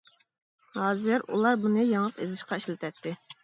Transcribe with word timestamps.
ھازىر 0.77 1.27
ئۇلار 1.27 1.61
بۇنى 1.67 1.87
ياڭاق 1.91 2.21
ئېزىشقا 2.27 2.61
ئىشلىتەتتى. 2.63 3.17